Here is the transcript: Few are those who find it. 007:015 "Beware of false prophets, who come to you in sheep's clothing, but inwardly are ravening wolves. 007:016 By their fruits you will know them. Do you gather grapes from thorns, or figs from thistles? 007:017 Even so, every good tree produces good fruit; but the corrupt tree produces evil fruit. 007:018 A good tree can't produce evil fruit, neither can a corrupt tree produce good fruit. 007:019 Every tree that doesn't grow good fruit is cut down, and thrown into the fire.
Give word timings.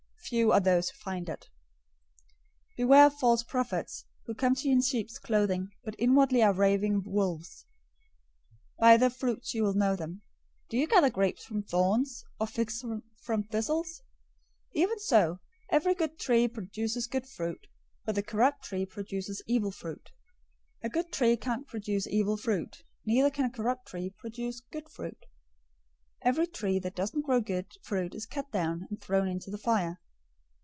Few 0.31 0.49
are 0.53 0.61
those 0.61 0.87
who 0.87 0.95
find 0.97 1.27
it. 1.27 1.49
007:015 2.77 2.77
"Beware 2.77 3.05
of 3.07 3.13
false 3.19 3.43
prophets, 3.43 4.05
who 4.25 4.33
come 4.33 4.55
to 4.55 4.67
you 4.69 4.71
in 4.75 4.81
sheep's 4.81 5.19
clothing, 5.19 5.71
but 5.83 5.93
inwardly 5.99 6.41
are 6.41 6.53
ravening 6.53 7.03
wolves. 7.05 7.65
007:016 8.79 8.79
By 8.79 8.95
their 8.95 9.09
fruits 9.09 9.53
you 9.53 9.63
will 9.63 9.73
know 9.73 9.97
them. 9.97 10.21
Do 10.69 10.77
you 10.77 10.87
gather 10.87 11.09
grapes 11.09 11.43
from 11.43 11.63
thorns, 11.63 12.23
or 12.39 12.47
figs 12.47 12.79
from 13.17 13.43
thistles? 13.43 14.01
007:017 14.73 14.81
Even 14.81 14.99
so, 14.99 15.39
every 15.69 15.93
good 15.93 16.17
tree 16.17 16.47
produces 16.47 17.07
good 17.07 17.27
fruit; 17.27 17.67
but 18.05 18.15
the 18.15 18.23
corrupt 18.23 18.63
tree 18.63 18.85
produces 18.85 19.41
evil 19.47 19.71
fruit. 19.71 20.11
007:018 20.81 20.83
A 20.85 20.89
good 20.91 21.11
tree 21.11 21.35
can't 21.35 21.67
produce 21.67 22.07
evil 22.07 22.37
fruit, 22.37 22.83
neither 23.05 23.29
can 23.31 23.43
a 23.43 23.49
corrupt 23.51 23.89
tree 23.89 24.09
produce 24.17 24.61
good 24.61 24.87
fruit. 24.87 25.19
007:019 25.19 25.25
Every 26.21 26.47
tree 26.47 26.79
that 26.79 26.95
doesn't 26.95 27.25
grow 27.25 27.41
good 27.41 27.67
fruit 27.83 28.15
is 28.15 28.25
cut 28.25 28.49
down, 28.53 28.87
and 28.89 29.01
thrown 29.01 29.27
into 29.27 29.51
the 29.51 29.57
fire. 29.57 29.99